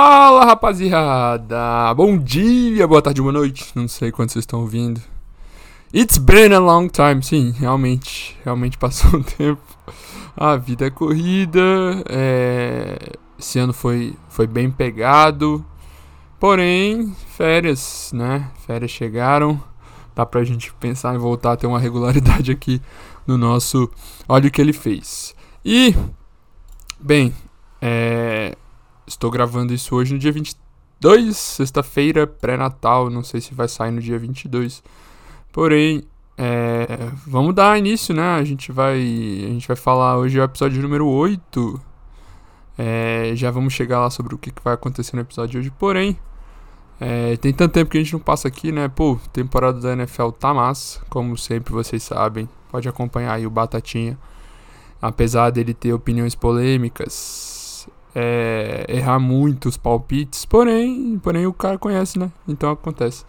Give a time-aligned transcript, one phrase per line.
[0.00, 1.92] Fala rapaziada!
[1.92, 3.72] Bom dia, boa tarde, boa noite.
[3.74, 5.00] Não sei quando vocês estão ouvindo.
[5.92, 7.20] It's been a long time.
[7.20, 9.60] Sim, realmente, realmente passou um tempo.
[10.36, 11.60] A vida é corrida.
[12.08, 12.96] É...
[13.36, 15.66] Esse ano foi, foi bem pegado.
[16.38, 18.52] Porém, férias, né?
[18.64, 19.60] Férias chegaram.
[20.14, 22.80] Dá pra gente pensar em voltar a ter uma regularidade aqui
[23.26, 23.90] no nosso.
[24.28, 25.34] Olha o que ele fez.
[25.64, 25.92] E,
[27.00, 27.34] bem,
[27.82, 28.56] é
[29.08, 33.08] Estou gravando isso hoje no dia 22, sexta-feira, pré-natal.
[33.08, 34.82] Não sei se vai sair no dia 22.
[35.50, 36.04] Porém,
[36.36, 36.86] é,
[37.26, 38.34] vamos dar início, né?
[38.34, 41.80] A gente vai, a gente vai falar hoje é o episódio número 8.
[42.76, 45.72] É, já vamos chegar lá sobre o que, que vai acontecer no episódio de hoje.
[45.78, 46.18] Porém,
[47.00, 48.88] é, tem tanto tempo que a gente não passa aqui, né?
[48.88, 52.46] Pô, temporada da NFL tá massa, como sempre vocês sabem.
[52.70, 54.18] Pode acompanhar aí o Batatinha.
[55.00, 57.57] Apesar dele ter opiniões polêmicas,
[58.20, 62.32] é, errar muito os palpites, porém, porém o cara conhece, né?
[62.48, 63.24] Então acontece.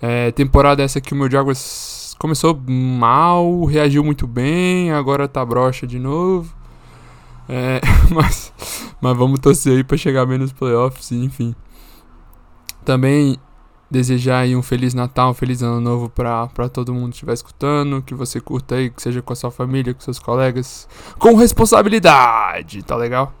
[0.00, 5.88] É, temporada essa que o meu Jaguars começou mal, reagiu muito bem, agora tá broxa
[5.88, 6.54] de novo.
[7.48, 7.80] É,
[8.14, 8.52] mas,
[9.00, 11.52] mas vamos torcer aí pra chegar bem nos playoffs, enfim.
[12.84, 13.38] Também
[13.90, 18.02] desejar aí um Feliz Natal, um Feliz Ano Novo pra todo mundo que estiver escutando,
[18.02, 20.86] que você curta aí, que seja com a sua família, com seus colegas,
[21.18, 23.34] com responsabilidade, tá legal?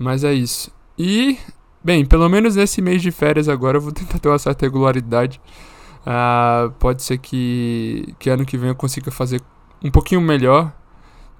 [0.00, 0.72] Mas é isso.
[0.98, 1.38] E,
[1.84, 5.38] bem, pelo menos nesse mês de férias agora eu vou tentar ter uma certa regularidade.
[6.00, 9.42] Uh, pode ser que, que ano que vem eu consiga fazer
[9.84, 10.72] um pouquinho melhor,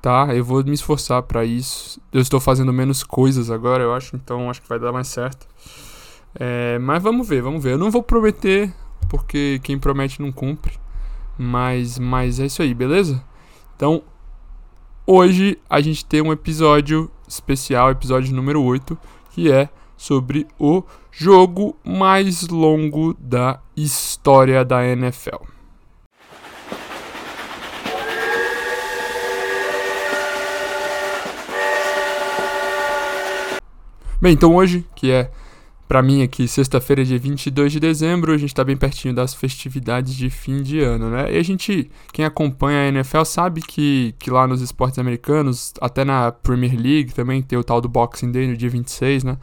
[0.02, 0.34] tá?
[0.34, 1.98] Eu vou me esforçar para isso.
[2.12, 5.48] Eu estou fazendo menos coisas agora, eu acho, então acho que vai dar mais certo.
[6.34, 7.72] É, mas vamos ver, vamos ver.
[7.72, 8.70] Eu não vou prometer,
[9.08, 10.78] porque quem promete não cumpre.
[11.38, 13.24] Mas, mas é isso aí, beleza?
[13.74, 14.02] Então,
[15.06, 18.98] hoje a gente tem um episódio especial, episódio número 8,
[19.30, 25.44] que é sobre o jogo mais longo da história da NFL.
[34.20, 35.30] Bem, então hoje, que é
[35.90, 40.14] para mim aqui, sexta-feira, dia 22 de dezembro, a gente tá bem pertinho das festividades
[40.14, 41.34] de fim de ano, né?
[41.34, 46.04] E a gente, quem acompanha a NFL sabe que, que lá nos esportes americanos, até
[46.04, 49.36] na Premier League também tem o tal do Boxing Day no dia 26, né?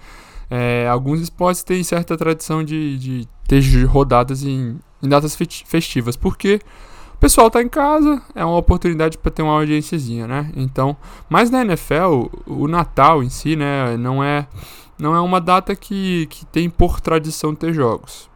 [0.50, 6.62] É, alguns esportes têm certa tradição de, de ter rodadas em, em datas festivas, porque
[7.18, 10.52] o pessoal tá em casa, é uma oportunidade para ter uma audiênciazinha, né?
[10.56, 10.96] Então,
[11.28, 14.48] mas na NFL, o Natal em si, né, não é
[15.00, 18.30] não é uma data que, que tem por tradição ter jogos.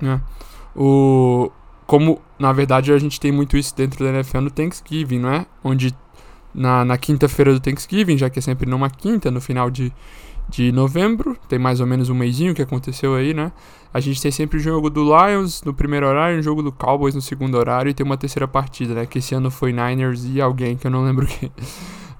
[0.00, 0.20] Né?
[0.74, 1.50] O,
[1.86, 5.46] como, na verdade, a gente tem muito isso dentro da NFL no Thanksgiving, não é?
[5.62, 5.94] Onde
[6.52, 9.92] na, na quinta-feira do Thanksgiving, já que é sempre numa quinta, no final de,
[10.48, 13.52] de novembro, tem mais ou menos um mêsinho que aconteceu aí, né?
[13.92, 17.14] A gente tem sempre o jogo do Lions no primeiro horário, o jogo do Cowboys
[17.14, 19.06] no segundo horário e tem uma terceira partida, né?
[19.06, 21.50] Que esse ano foi Niners e alguém que eu não lembro quem.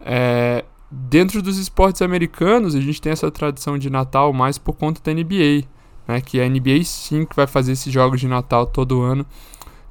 [0.07, 5.01] É, Dentro dos esportes americanos, a gente tem essa tradição de Natal mais por conta
[5.03, 5.65] da NBA,
[6.07, 6.21] né?
[6.21, 9.27] Que a NBA sim que vai fazer esses jogos de Natal todo ano.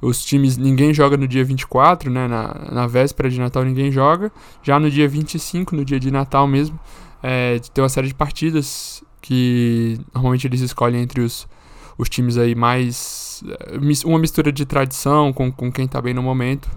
[0.00, 2.26] Os times, ninguém joga no dia 24, né?
[2.26, 4.32] Na, na véspera de Natal ninguém joga.
[4.62, 6.80] Já no dia 25, no dia de Natal mesmo,
[7.26, 11.48] é, tem uma série de partidas que normalmente eles escolhem entre os,
[11.96, 13.42] os times aí mais.
[13.48, 16.68] É, uma mistura de tradição com, com quem tá bem no momento.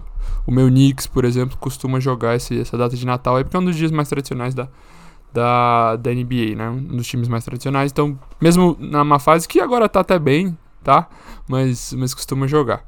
[0.46, 3.60] O meu Knicks, por exemplo, costuma jogar esse, essa data de Natal aí, porque é
[3.60, 4.70] um dos dias mais tradicionais da,
[5.34, 6.70] da, da NBA, né?
[6.70, 7.92] Um dos times mais tradicionais.
[7.92, 11.10] Então, mesmo na má fase, que agora tá até bem, tá?
[11.46, 12.82] Mas, mas costuma jogar.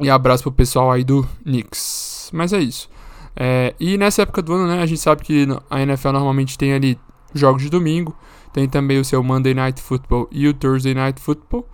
[0.00, 2.30] E abraço pro pessoal aí do Knicks.
[2.32, 2.88] Mas é isso.
[3.34, 4.82] É, e nessa época do ano, né?
[4.82, 6.98] A gente sabe que a NFL normalmente tem ali
[7.34, 8.16] jogos de domingo.
[8.52, 11.66] Tem também o seu Monday Night Football e o Thursday Night Football.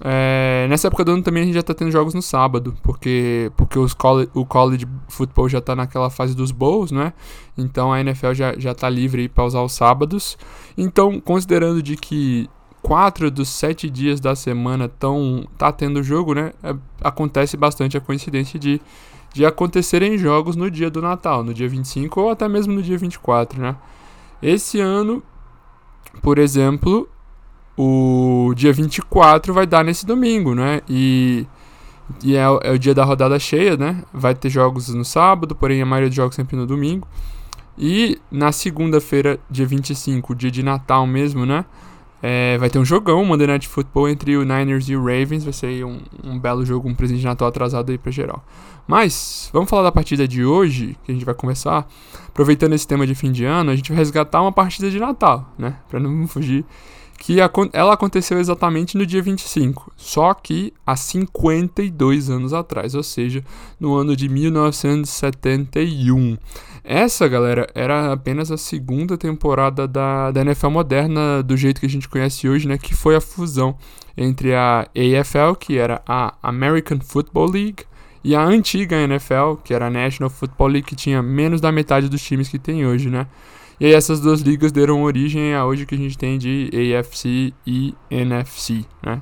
[0.00, 3.50] É, nessa época do ano também a gente já tá tendo jogos no sábado, porque,
[3.56, 3.96] porque os
[4.32, 7.12] o college football já tá naquela fase dos bowls, né?
[7.56, 10.38] Então a NFL já, já tá livre pra usar os sábados.
[10.76, 12.48] Então, considerando de que
[12.80, 16.52] quatro dos sete dias da semana tão, tá tendo jogo, né?
[16.62, 18.80] É, acontece bastante a coincidência de,
[19.38, 22.98] de acontecerem jogos no dia do Natal, no dia 25 ou até mesmo no dia
[22.98, 23.76] 24, né?
[24.42, 25.22] Esse ano,
[26.20, 27.08] por exemplo,
[27.76, 30.80] o dia 24 vai dar nesse domingo, né?
[30.88, 31.46] E,
[32.20, 34.02] e é, é, o dia da rodada cheia, né?
[34.12, 37.06] Vai ter jogos no sábado, porém a maioria dos jogos sempre no domingo.
[37.78, 41.64] E na segunda-feira, dia 25, dia de Natal mesmo, né?
[42.22, 45.44] É, vai ter um jogão, Monday Night Football entre o Niners e o Ravens.
[45.44, 48.44] Vai ser um, um belo jogo, um presente de Natal atrasado aí pra geral.
[48.86, 51.86] Mas, vamos falar da partida de hoje, que a gente vai conversar.
[52.28, 55.52] Aproveitando esse tema de fim de ano, a gente vai resgatar uma partida de Natal,
[55.58, 55.76] né?
[55.88, 56.64] Pra não fugir.
[57.18, 57.38] Que
[57.72, 63.44] ela aconteceu exatamente no dia 25, só que há 52 anos atrás, ou seja,
[63.78, 66.38] no ano de 1971.
[66.90, 71.88] Essa, galera, era apenas a segunda temporada da, da NFL moderna do jeito que a
[71.88, 72.78] gente conhece hoje, né?
[72.78, 73.76] Que foi a fusão
[74.16, 77.84] entre a AFL, que era a American Football League,
[78.24, 82.08] e a antiga NFL, que era a National Football League, que tinha menos da metade
[82.08, 83.26] dos times que tem hoje, né?
[83.78, 87.52] E aí essas duas ligas deram origem a hoje que a gente tem de AFC
[87.66, 89.20] e NFC, né?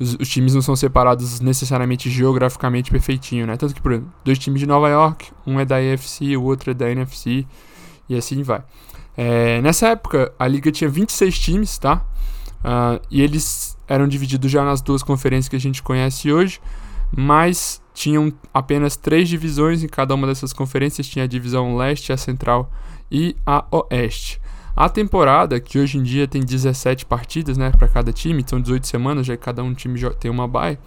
[0.00, 3.56] Os, os, times não são separados necessariamente geograficamente perfeitinho, né?
[3.56, 6.70] Tanto que, por exemplo, dois times de Nova York, um é da AFC, o outro
[6.70, 7.46] é da NFC,
[8.08, 8.62] e assim vai.
[9.16, 12.04] É, nessa época, a liga tinha 26 times, tá?
[12.60, 16.60] Uh, e eles eram divididos já nas duas conferências que a gente conhece hoje,
[17.14, 21.06] mas tinham apenas três divisões em cada uma dessas conferências.
[21.06, 22.70] Tinha a divisão leste, a central
[23.10, 24.40] e a oeste.
[24.80, 28.86] A temporada, que hoje em dia tem 17 partidas, né, para cada time, são 18
[28.86, 30.78] semanas, já que cada um time tem uma bye.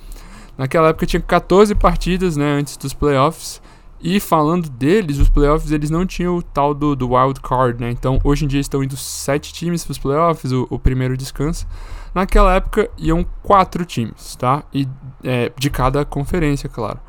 [0.58, 3.62] Naquela época tinha 14 partidas, né, antes dos playoffs.
[4.02, 7.92] E falando deles, os playoffs eles não tinham o tal do, do wild card, né?
[7.92, 11.68] Então hoje em dia estão indo 7 times para os playoffs, o, o, primeiro descansa.
[12.16, 14.64] Naquela época iam 4 times, tá?
[14.74, 14.88] E
[15.24, 17.00] é, de cada conferência, claro.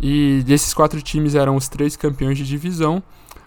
[0.00, 3.02] E desses quatro times eram os três campeões de divisão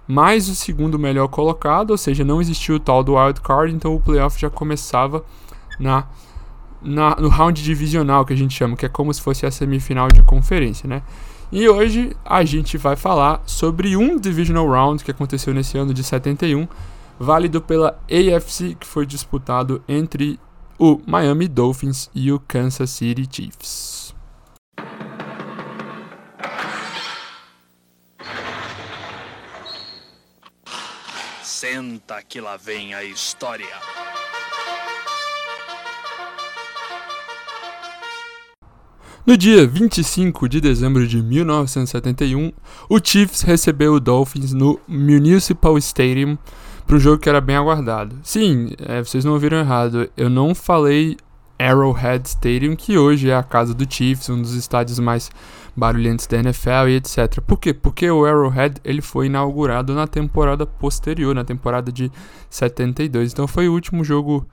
[0.08, 3.96] mais o segundo melhor colocado, ou seja, não existiu o tal do wild card, então
[3.96, 5.24] o playoff já começava
[5.80, 6.06] na,
[6.82, 10.08] na, no round divisional que a gente chama, que é como se fosse a semifinal
[10.10, 11.02] de conferência, né?
[11.52, 16.04] E hoje a gente vai falar sobre um divisional round que aconteceu nesse ano de
[16.04, 16.68] 71,
[17.20, 20.40] válido pela AFC, que foi disputado entre
[20.78, 23.95] o Miami Dolphins e o Kansas City Chiefs.
[31.58, 33.66] Senta que lá vem a história.
[39.26, 42.52] No dia 25 de dezembro de 1971,
[42.90, 46.38] o Chiefs recebeu o Dolphins no Municipal Stadium
[46.86, 48.20] para um jogo que era bem aguardado.
[48.22, 51.16] Sim, é, vocês não ouviram errado, eu não falei
[51.58, 55.32] Arrowhead Stadium, que hoje é a casa do Chiefs, um dos estádios mais
[55.76, 57.42] barulhentos da NFL e etc.
[57.42, 57.74] Por quê?
[57.74, 62.12] Porque o Arrowhead ele foi inaugurado na temporada posterior, na temporada de
[62.50, 63.34] 72.
[63.34, 64.46] Então foi o último jogo.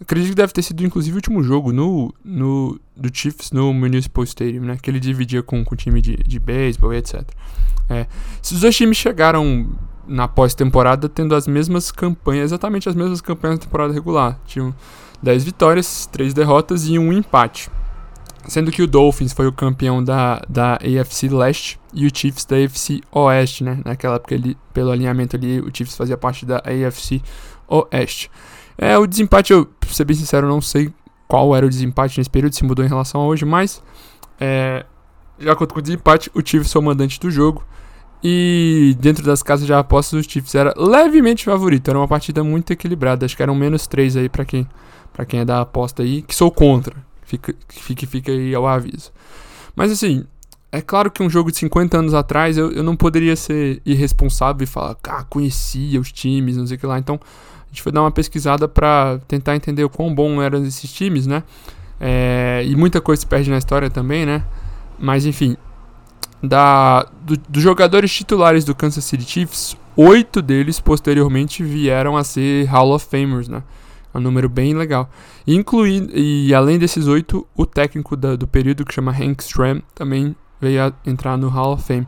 [0.00, 4.24] Acredito que deve ter sido inclusive o último jogo no, no, do Chiefs no Municipal
[4.24, 4.78] Stadium, né?
[4.80, 7.22] Que ele dividia com, com o time de, de beisebol e etc.
[7.88, 8.06] É,
[8.42, 9.70] esses dois times chegaram
[10.06, 14.38] na pós-temporada tendo as mesmas campanhas, exatamente as mesmas campanhas da temporada regular.
[14.46, 14.74] Tinham
[15.22, 17.70] 10 vitórias, 3 derrotas e um empate.
[18.46, 22.56] Sendo que o Dolphins foi o campeão da, da AFC Leste e o Chiefs da
[22.56, 23.80] AFC Oeste, né?
[23.84, 27.20] Naquela época, ele, pelo alinhamento ali, o Chiefs fazia parte da AFC
[27.68, 28.30] Oeste.
[28.78, 30.90] É, o desempate, eu, pra ser bem sincero, não sei
[31.26, 33.82] qual era o desempate nesse período, se mudou em relação a hoje, mas
[34.40, 34.86] é,
[35.38, 37.64] já conto com o desempate, o Chiefs foi o mandante do jogo.
[38.22, 41.88] E dentro das casas de apostas, o Chiefs era levemente favorito.
[41.88, 43.24] Era uma partida muito equilibrada.
[43.24, 44.66] Acho que eram menos 3 aí para quem,
[45.12, 46.94] pra quem é da aposta aí, que sou contra.
[47.24, 49.12] Fica, fica, fica aí ao aviso.
[49.76, 50.24] Mas assim,
[50.70, 54.64] é claro que um jogo de 50 anos atrás eu, eu não poderia ser irresponsável
[54.64, 56.98] e falar, ah, conhecia os times, não sei o que lá.
[56.98, 60.92] Então a gente foi dar uma pesquisada para tentar entender o quão bom eram esses
[60.92, 61.42] times, né?
[62.00, 64.44] É, e muita coisa se perde na história também, né?
[64.98, 65.56] Mas enfim,
[66.42, 72.64] da, do, dos jogadores titulares do Kansas City Chiefs, oito deles posteriormente vieram a ser
[72.66, 73.62] Hall of Famers, né?
[74.18, 75.08] Um número bem legal.
[75.46, 80.36] Incluindo, e além desses oito, o técnico da, do período, que chama Hank Stram, também
[80.60, 82.06] veio a entrar no Hall of Fame.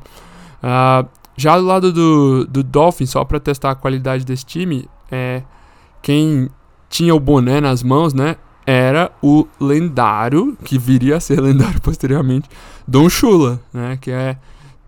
[0.63, 5.43] Uh, já do lado do, do Dolphins, só para testar a qualidade desse time, é,
[6.03, 6.51] quem
[6.89, 8.37] tinha o boné nas mãos, né?
[8.67, 12.49] Era o lendário, que viria a ser lendário posteriormente,
[12.87, 13.97] Don Shula, né?
[13.99, 14.37] Que é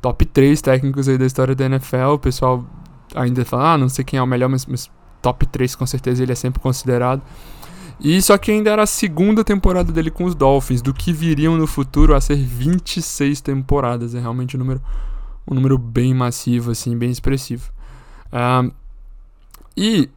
[0.03, 2.15] top 3 técnicos aí da história da NFL.
[2.15, 2.67] O pessoal
[3.15, 4.91] ainda fala, ah, não sei quem é o melhor, mas, mas
[5.23, 7.23] top 3 com certeza ele é sempre considerado.
[8.01, 11.57] E só que ainda era a segunda temporada dele com os Dolphins, do que viriam
[11.57, 14.15] no futuro a ser 26 temporadas.
[14.15, 14.83] É realmente um número,
[15.49, 17.71] um número bem massivo, assim, bem expressivo.
[18.33, 18.73] Uh,
[19.77, 20.11] e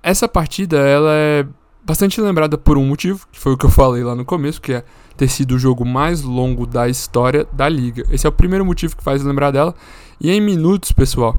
[0.00, 1.46] essa partida ela é
[1.84, 4.72] bastante lembrada por um motivo, que foi o que eu falei lá no começo, que
[4.72, 4.84] é
[5.16, 8.04] ter sido o jogo mais longo da história da liga.
[8.10, 9.74] Esse é o primeiro motivo que faz lembrar dela.
[10.20, 11.36] E em minutos, pessoal,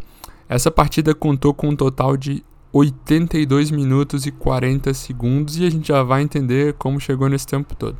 [0.51, 2.43] essa partida contou com um total de
[2.73, 7.73] 82 minutos e 40 segundos e a gente já vai entender como chegou nesse tempo
[7.73, 7.95] todo.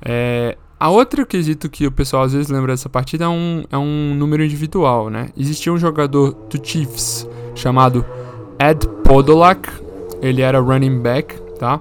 [0.00, 3.76] É, a outro quesito que o pessoal às vezes lembra dessa partida é um, é
[3.76, 5.30] um número individual, né?
[5.36, 8.06] Existia um jogador do Chiefs chamado
[8.60, 9.68] Ed Podolak,
[10.20, 11.80] ele era running back, tá?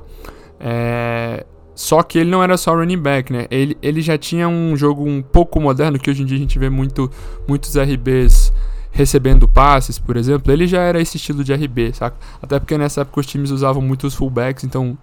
[0.60, 3.46] É, só que ele não era só running back, né?
[3.52, 6.58] Ele, ele já tinha um jogo um pouco moderno, que hoje em dia a gente
[6.58, 7.10] vê muito,
[7.48, 8.52] muitos RBs
[8.92, 10.52] recebendo passes, por exemplo.
[10.52, 12.18] Ele já era esse estilo de RB, saca?
[12.42, 14.98] Até porque nessa época os times usavam muito os fullbacks, então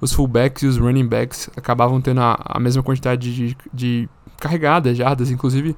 [0.00, 4.96] os fullbacks e os running backs acabavam tendo a, a mesma quantidade de, de carregadas,
[4.96, 5.30] jardas.
[5.30, 5.74] Inclusive,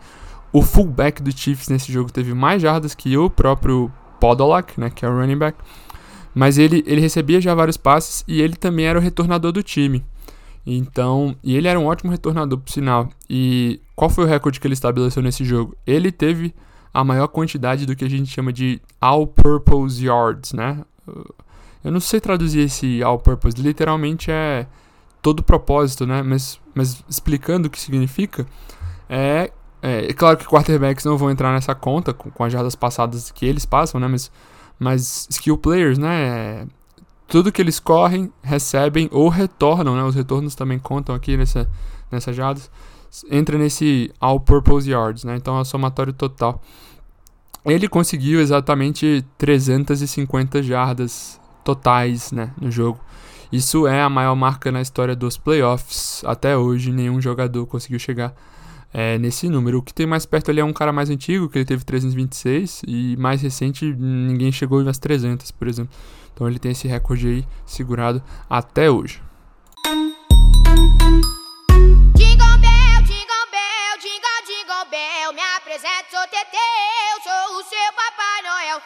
[0.53, 3.91] o fullback do Chiefs nesse jogo teve mais jardas que o próprio
[4.21, 5.59] Podolak, né, que é o running back.
[6.35, 10.05] Mas ele, ele recebia já vários passes e ele também era o retornador do time.
[10.65, 13.09] Então, e ele era um ótimo retornador, por sinal.
[13.29, 15.77] E qual foi o recorde que ele estabeleceu nesse jogo?
[15.87, 16.55] Ele teve
[16.93, 20.85] a maior quantidade do que a gente chama de all-purpose yards, né?
[21.85, 24.67] Eu não sei traduzir esse all purpose, literalmente é
[25.21, 26.23] todo propósito, né?
[26.23, 28.47] Mas, mas explicando o que significa,
[29.09, 29.51] é,
[29.83, 33.31] é, é, claro que quarterbacks não vão entrar nessa conta com, com as jardas passadas
[33.31, 34.07] que eles passam, né?
[34.07, 34.31] Mas,
[34.79, 36.67] mas skill players, né?
[37.33, 40.03] tudo que eles correm, recebem ou retornam, né?
[40.03, 41.67] Os retornos também contam aqui nessa,
[42.11, 42.71] nessas jardas.
[43.31, 45.37] Entra nesse all purpose yards, né?
[45.37, 46.63] Então é o somatório total.
[47.65, 52.99] Ele conseguiu exatamente 350 jardas totais né, no jogo.
[53.53, 56.23] Isso é a maior marca na história dos playoffs.
[56.27, 58.35] Até hoje, nenhum jogador conseguiu chegar
[58.93, 59.79] é, nesse número.
[59.79, 62.83] O que tem mais perto ali é um cara mais antigo, que ele teve 326,
[62.87, 65.95] e mais recente, ninguém chegou nas 300, por exemplo.
[66.35, 69.21] Então ele tem esse recorde aí segurado até hoje.
[75.73, 78.83] Apresento, sou Teteu, sou o seu Papai Noel.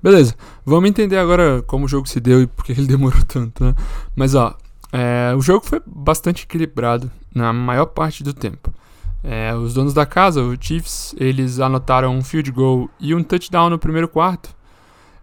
[0.00, 3.64] Beleza, vamos entender agora como o jogo se deu e por que ele demorou tanto,
[3.64, 3.74] né?
[4.14, 4.56] Mas ó,
[4.92, 8.72] é, o jogo foi bastante equilibrado na maior parte do tempo.
[9.24, 13.70] É, os donos da casa, o Chiefs, eles anotaram um field goal e um touchdown
[13.70, 14.54] no primeiro quarto,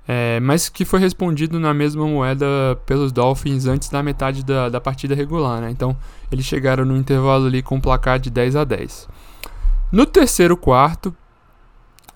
[0.05, 2.45] é, mas que foi respondido na mesma moeda
[2.85, 5.71] pelos Dolphins antes da metade da, da partida regular, né?
[5.71, 5.95] Então
[6.29, 9.07] eles chegaram no intervalo ali com um placar de 10 a 10.
[9.91, 11.13] No terceiro quarto,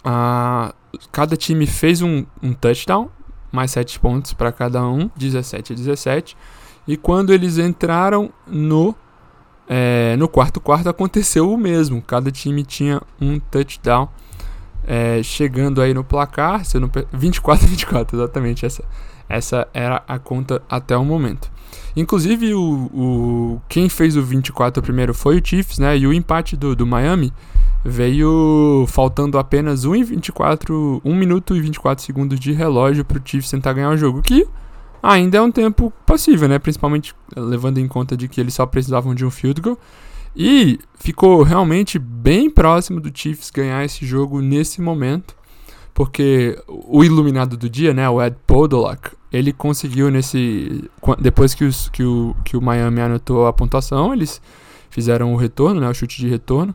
[0.02, 0.74] a,
[1.12, 3.10] cada time fez um, um touchdown,
[3.52, 6.38] mais 7 pontos para cada um, 17 a 17.
[6.88, 8.96] E quando eles entraram no,
[9.68, 12.02] é, no quarto quarto, aconteceu o mesmo.
[12.02, 14.08] Cada time tinha um touchdown.
[14.88, 18.66] É, chegando aí no placar, se não, 24 a 24, exatamente.
[18.68, 18.84] Essa,
[19.28, 21.52] essa era a conta até o momento.
[21.96, 25.98] Inclusive, o, o, quem fez o 24 primeiro foi o Chiefs, né?
[25.98, 27.34] E o empate do, do Miami
[27.88, 33.52] veio faltando apenas 1, 24, 1 minuto e 24 segundos de relógio para o Chiefs
[33.52, 34.48] tentar ganhar o jogo, que
[35.04, 36.58] ainda é um tempo possível, né?
[36.58, 39.78] Principalmente levando em conta de que eles só precisavam de um field goal.
[40.36, 45.36] E ficou realmente bem próximo do Chiefs ganhar esse jogo nesse momento,
[45.94, 50.90] porque o iluminado do dia, né, o Ed Podolak, ele conseguiu nesse
[51.20, 54.42] depois que, os, que, o, que o Miami anotou a pontuação, eles
[54.90, 56.74] fizeram o retorno, né, o chute de retorno.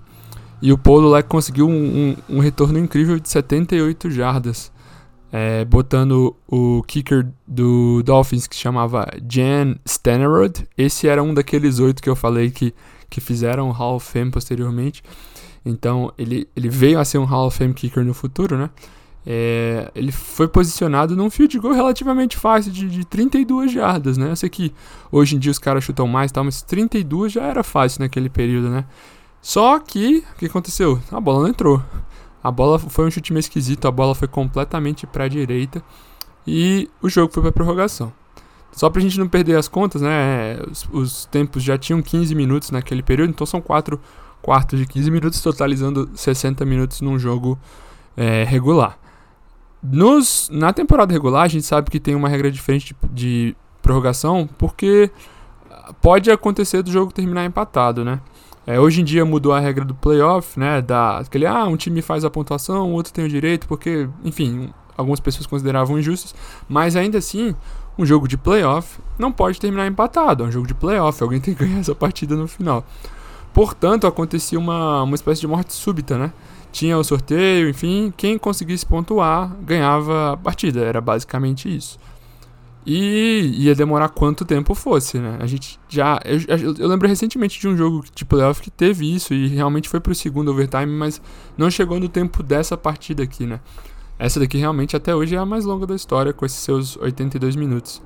[0.63, 4.71] E o Polo lá conseguiu um, um, um, retorno incrível de 78 jardas,
[5.33, 10.69] é, botando o kicker do Dolphins que chamava Jan Stenerud.
[10.77, 12.75] Esse era um daqueles oito que eu falei que,
[13.09, 15.03] que fizeram o Hall of Fame posteriormente.
[15.65, 18.71] Então ele, ele veio a ser um Hall of Fame kicker no futuro, né?
[19.27, 24.31] É, ele foi posicionado num field goal relativamente fácil, de, de 32 jardas, né?
[24.31, 24.73] Eu sei que
[25.13, 28.71] hoje em dia os caras chutam mais, tal, mas 32 já era fácil naquele período,
[28.71, 28.87] né?
[29.43, 31.01] Só que, o que aconteceu?
[31.11, 31.83] A bola não entrou.
[32.43, 35.83] A bola foi um chute meio esquisito, a bola foi completamente para a direita
[36.47, 38.13] e o jogo foi para prorrogação.
[38.73, 40.59] Só pra gente não perder as contas, né?
[40.71, 44.01] Os, os, tempos já tinham 15 minutos naquele período, então são 4
[44.41, 47.59] quartos de 15 minutos, totalizando 60 minutos num jogo
[48.17, 48.99] é, regular.
[49.83, 54.49] Nos, na temporada regular, a gente sabe que tem uma regra diferente de, de prorrogação,
[54.59, 55.11] porque
[56.01, 58.21] pode acontecer do jogo terminar empatado, né?
[58.71, 60.81] É, hoje em dia mudou a regra do playoff, né?
[60.81, 64.71] Da, aquele, ah, um time faz a pontuação, o outro tem o direito, porque, enfim,
[64.97, 66.33] algumas pessoas consideravam injustos,
[66.69, 67.53] mas ainda assim,
[67.99, 71.53] um jogo de playoff não pode terminar empatado, é um jogo de playoff, alguém tem
[71.53, 72.87] que ganhar essa partida no final.
[73.53, 76.33] Portanto, acontecia uma, uma espécie de morte súbita, né?
[76.71, 81.99] Tinha o sorteio, enfim, quem conseguisse pontuar ganhava a partida, era basicamente isso.
[82.87, 85.37] E ia demorar quanto tempo fosse, né?
[85.39, 86.19] A gente já.
[86.25, 90.01] Eu, eu, lembro recentemente de um jogo de playoff que teve isso e realmente foi
[90.01, 91.21] pro segundo overtime, mas
[91.59, 93.61] não chegou no tempo dessa partida aqui, né?
[94.19, 97.55] Essa daqui realmente até hoje é a mais longa da história, com esses seus 82
[97.55, 98.03] minutos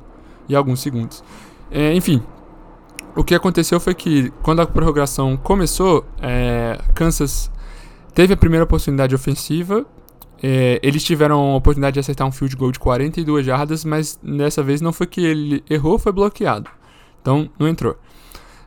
[0.48, 1.22] e alguns segundos.
[1.70, 2.22] É, enfim,
[3.16, 7.50] o que aconteceu foi que quando a prorrogação começou, é, Kansas
[8.12, 9.86] teve a primeira oportunidade ofensiva.
[10.46, 14.62] É, eles tiveram a oportunidade de acertar um field goal de 42 jardas, mas dessa
[14.62, 16.68] vez não foi que ele errou, foi bloqueado.
[17.22, 17.96] Então não entrou.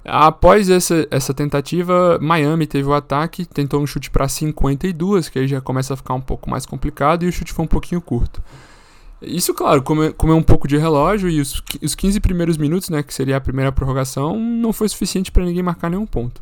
[0.04, 5.48] Após essa, essa tentativa, Miami teve o ataque, tentou um chute para 52, que aí
[5.48, 8.42] já começa a ficar um pouco mais complicado, e o chute foi um pouquinho curto.
[9.22, 13.04] Isso, claro, comeu, comeu um pouco de relógio, e os, os 15 primeiros minutos, né,
[13.04, 16.42] que seria a primeira prorrogação, não foi suficiente para ninguém marcar nenhum ponto.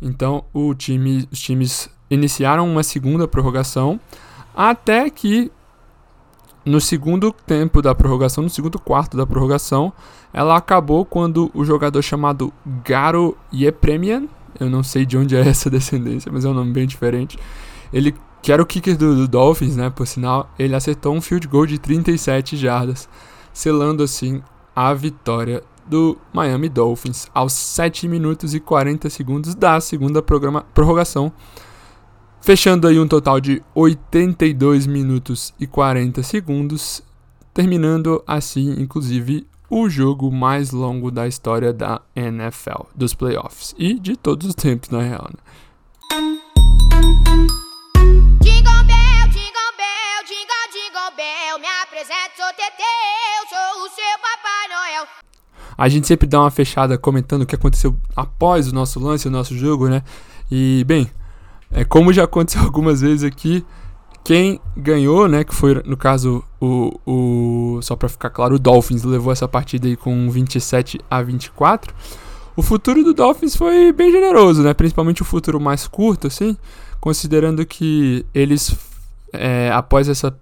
[0.00, 4.00] Então, o time, os times iniciaram uma segunda prorrogação,
[4.54, 5.50] até que
[6.64, 9.92] no segundo tempo da prorrogação, no segundo quarto da prorrogação,
[10.32, 12.52] ela acabou quando o jogador chamado
[12.84, 14.24] Garo Yepremian,
[14.58, 17.38] eu não sei de onde é essa descendência, mas é um nome bem diferente.
[17.92, 21.46] Ele, que era o kicker do, do Dolphins, né, por sinal, ele acertou um field
[21.46, 23.08] goal de 37 jardas,
[23.52, 24.42] selando assim
[24.74, 31.30] a vitória do Miami Dolphins aos 7 minutos e 40 segundos da segunda prorrogação
[32.44, 37.02] Fechando aí um total de 82 minutos e 40 segundos,
[37.54, 44.14] terminando assim, inclusive, o jogo mais longo da história da NFL, dos playoffs e de
[44.14, 45.26] todos os tempos, na real.
[45.32, 45.38] Né?
[48.42, 54.68] Jingle bell, jingle bell, jingle, jingle bell, me apresento, sou Teteu, sou o seu Papai
[54.68, 55.08] Noel.
[55.78, 59.30] A gente sempre dá uma fechada comentando o que aconteceu após o nosso lance, o
[59.30, 60.02] nosso jogo, né?
[60.50, 61.10] E, bem,
[61.74, 63.64] é, como já aconteceu algumas vezes aqui,
[64.22, 69.02] quem ganhou, né, que foi no caso o, o só para ficar claro, o Dolphins
[69.02, 71.94] levou essa partida aí com 27 a 24.
[72.56, 76.56] O futuro do Dolphins foi bem generoso, né, principalmente o futuro mais curto, assim,
[77.00, 78.74] considerando que eles
[79.32, 80.34] é, após essa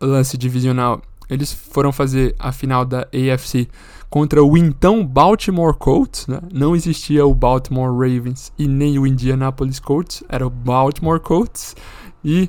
[0.00, 3.68] lance divisional, eles foram fazer a final da AFC
[4.16, 6.40] contra o então Baltimore Colts, né?
[6.50, 11.76] Não existia o Baltimore Ravens e nem o Indianapolis Colts, era o Baltimore Colts.
[12.24, 12.48] E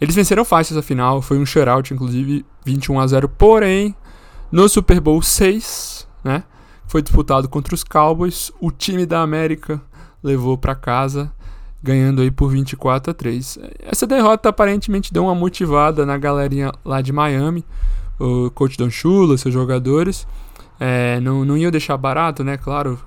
[0.00, 3.28] eles venceram fácil essa final, foi um shutout, inclusive 21 a 0.
[3.28, 3.94] Porém,
[4.50, 6.42] no Super Bowl 6, né?
[6.86, 9.82] Foi disputado contra os Cowboys, o time da América
[10.22, 11.30] levou para casa,
[11.82, 13.58] ganhando aí por 24 a 3.
[13.80, 17.62] Essa derrota aparentemente deu uma motivada na galerinha lá de Miami,
[18.18, 20.26] o coach Don Shula, seus jogadores.
[20.78, 22.56] É, não, não ia deixar barato, né?
[22.56, 22.98] Claro,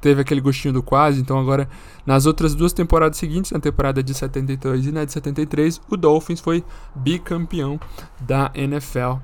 [0.00, 1.20] teve aquele gostinho do quase.
[1.20, 1.68] Então, agora,
[2.06, 6.40] nas outras duas temporadas seguintes, na temporada de 72 e na de 73, o Dolphins
[6.40, 7.80] foi bicampeão
[8.20, 9.14] da NFL.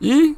[0.00, 0.36] E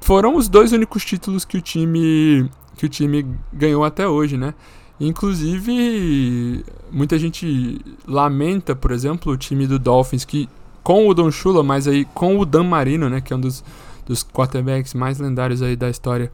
[0.00, 4.54] foram os dois únicos títulos que o time, que o time ganhou até hoje, né?
[5.00, 10.48] Inclusive, muita gente lamenta, por exemplo, o time do Dolphins que
[10.82, 13.64] com o Don Shula, mas aí com o Dan Marino, né, que é um dos
[14.06, 16.32] dos quarterbacks mais lendários aí da história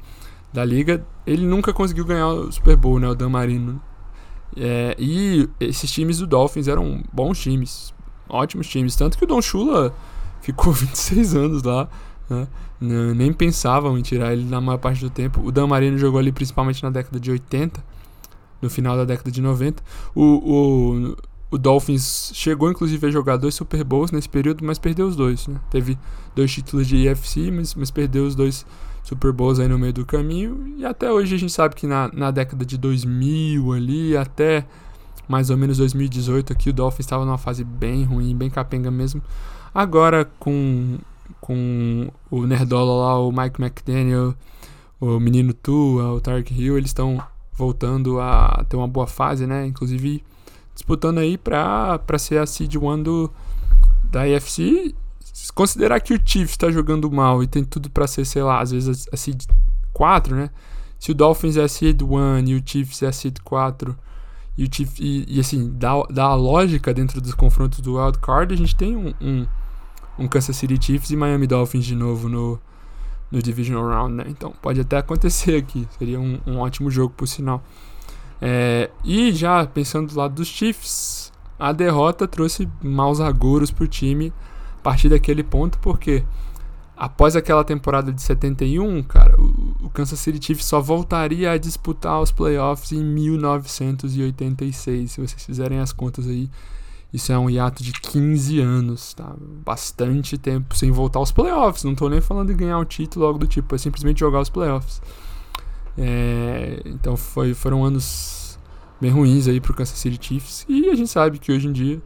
[0.53, 3.81] da liga, ele nunca conseguiu ganhar o Super Bowl, né, o Dan Marino.
[4.55, 7.95] É, e esses times do Dolphins eram bons times,
[8.29, 9.95] ótimos times, tanto que o Don Shula
[10.43, 11.89] ficou 26 anos lá,
[12.29, 12.47] né,
[12.81, 15.41] nem pensavam em tirar ele na maior parte do tempo.
[15.43, 17.83] O Dan Marino jogou ali principalmente na década de 80,
[18.61, 19.83] no final da década de 90.
[20.15, 21.17] O, o,
[21.53, 25.47] o Dolphins chegou inclusive a jogar dois Super Bowls nesse período, mas perdeu os dois.
[25.47, 25.61] Né?
[25.71, 25.99] Teve
[26.35, 28.65] dois títulos de EFC, mas, mas perdeu os dois
[29.03, 30.75] Super Bowls aí no meio do caminho.
[30.79, 34.65] E até hoje a gente sabe que na, na década de 2000 ali, até
[35.29, 39.23] mais ou menos 2018 aqui, o Dolphins estava numa fase bem ruim, bem capenga mesmo.
[39.75, 40.97] Agora com,
[41.39, 44.35] com o Nerdola lá, o Mike McDaniel,
[44.99, 49.67] o menino Tua, o Tark Hill, eles estão voltando a ter uma boa fase, né?
[49.67, 50.25] Inclusive
[50.75, 53.31] disputando aí pra ser a seed 1 do,
[54.05, 54.95] da AFC.
[55.21, 58.61] Se considerar que o Chiefs tá jogando mal e tem tudo para ser, sei lá,
[58.61, 59.45] às vezes a, a seed
[59.93, 60.51] 4, né?
[60.99, 63.97] Se o Dolphins é a seed 1 e o Chiefs é a seed 4
[64.57, 68.19] e, o Chiefs, e, e assim, dá, dá a lógica dentro dos confrontos do wild
[68.19, 69.47] card, a gente tem um, um,
[70.19, 72.61] um Kansas City Chiefs e Miami Dolphins de novo no,
[73.31, 74.25] no Divisional Round, né?
[74.29, 77.65] Então pode até acontecer aqui, seria um, um ótimo jogo por sinal.
[78.45, 83.89] É, e já pensando do lado dos Chiefs, a derrota trouxe maus agouros para o
[83.89, 84.33] time
[84.79, 86.25] a partir daquele ponto, porque
[86.97, 92.33] após aquela temporada de 71, cara, o, Kansas City Chiefs só voltaria a disputar os
[92.33, 95.13] playoffs em 1986.
[95.13, 96.51] Se vocês fizerem as contas aí,
[97.13, 99.37] isso é um hiato de 15 anos, tá?
[99.65, 101.85] Bastante tempo sem voltar aos playoffs.
[101.85, 104.49] Não tô nem falando de ganhar o título, algo do tipo, é simplesmente jogar os
[104.49, 105.01] playoffs.
[105.97, 108.59] É, então foi, foram anos
[109.01, 110.65] bem ruins aí pro Kansas City Chiefs.
[110.69, 112.01] E a gente sabe que hoje em dia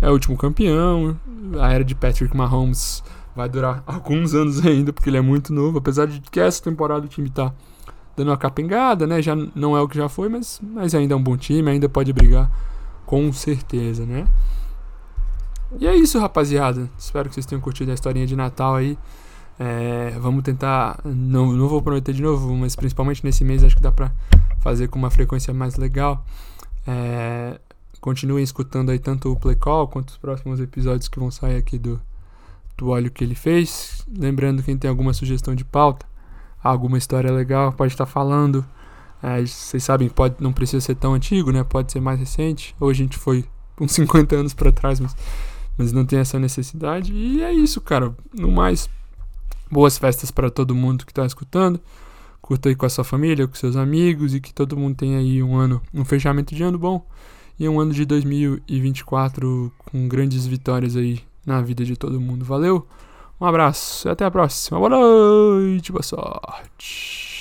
[0.00, 1.18] é o último campeão.
[1.60, 3.02] A era de Patrick Mahomes
[3.34, 5.78] vai durar alguns anos ainda, porque ele é muito novo.
[5.78, 7.52] Apesar de que essa temporada o time tá
[8.16, 9.20] dando uma capengada, né?
[9.20, 11.88] Já não é o que já foi, mas, mas ainda é um bom time, ainda
[11.88, 12.50] pode brigar
[13.06, 14.26] com certeza, né?
[15.78, 16.88] E é isso, rapaziada.
[16.96, 18.96] Espero que vocês tenham curtido a historinha de Natal aí.
[19.58, 21.00] É, vamos tentar.
[21.04, 24.12] Não, não vou prometer de novo, mas principalmente nesse mês acho que dá pra
[24.60, 26.24] fazer com uma frequência mais legal.
[26.86, 27.58] É,
[28.00, 31.78] continuem escutando aí tanto o Play Call quanto os próximos episódios que vão sair aqui
[31.78, 32.00] do,
[32.76, 34.04] do óleo que ele fez.
[34.08, 36.06] Lembrando, quem tem alguma sugestão de pauta,
[36.62, 38.64] alguma história legal, pode estar falando.
[39.22, 41.64] É, vocês sabem pode, não precisa ser tão antigo, né?
[41.64, 42.74] Pode ser mais recente.
[42.78, 43.44] Hoje a gente foi
[43.80, 45.16] uns 50 anos para trás, mas,
[45.78, 47.12] mas não tem essa necessidade.
[47.12, 48.14] E é isso, cara.
[48.34, 48.88] No mais,
[49.74, 51.80] boas festas para todo mundo que está escutando.
[52.40, 55.42] Curta aí com a sua família, com seus amigos e que todo mundo tenha aí
[55.42, 57.04] um ano, um fechamento de ano bom
[57.58, 62.44] e um ano de 2024 com grandes vitórias aí na vida de todo mundo.
[62.44, 62.86] Valeu,
[63.40, 64.78] um abraço e até a próxima.
[64.78, 67.33] Boa noite, boa sorte.